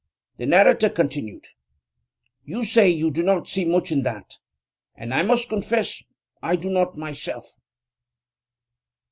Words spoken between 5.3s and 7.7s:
confess I do not myself.